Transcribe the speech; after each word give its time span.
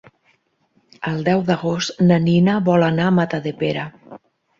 El 1.11 1.19
deu 1.27 1.43
d'agost 1.49 2.01
na 2.05 2.17
Nina 2.23 2.55
vol 2.71 2.87
anar 2.87 3.05
a 3.11 3.13
Matadepera. 3.19 3.85